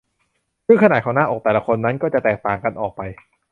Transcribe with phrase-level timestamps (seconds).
[0.67, 3.01] ซึ่งขนาดของหน้าอกแต่ละคนนั้นก็จะแตกต่างกันออกไป